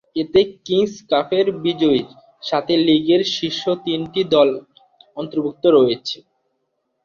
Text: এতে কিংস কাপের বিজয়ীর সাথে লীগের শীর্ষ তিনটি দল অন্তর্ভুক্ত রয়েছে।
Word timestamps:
এতে 0.15 0.41
কিংস 0.65 0.93
কাপের 1.11 1.47
বিজয়ীর 1.63 2.07
সাথে 2.43 2.73
লীগের 2.85 3.21
শীর্ষ 3.35 3.63
তিনটি 3.85 4.21
দল 4.33 4.49
অন্তর্ভুক্ত 5.17 5.63
রয়েছে। 5.77 6.17